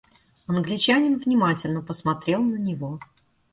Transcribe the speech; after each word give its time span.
Англичанин 0.47 1.19
внимательно 1.19 1.83
посмотрел 1.83 2.41
на 2.41 2.55
него. 2.57 2.97